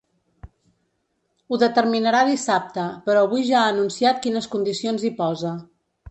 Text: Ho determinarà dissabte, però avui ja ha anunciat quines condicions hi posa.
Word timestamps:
Ho 1.49 1.59
determinarà 1.63 2.21
dissabte, 2.29 2.85
però 3.09 3.21
avui 3.25 3.43
ja 3.49 3.59
ha 3.65 3.67
anunciat 3.73 4.23
quines 4.23 4.49
condicions 4.55 5.05
hi 5.05 5.13
posa. 5.21 5.53